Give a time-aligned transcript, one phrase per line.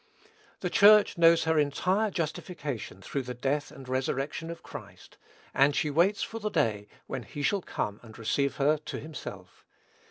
[0.61, 5.19] The Church knows her entire justification through the death and resurrection of Christ,
[5.53, 9.63] and she waits for the day when he shall come and receive her to himself.